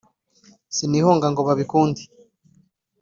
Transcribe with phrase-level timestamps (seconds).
[0.75, 2.03] Sinihonga ngo babikunde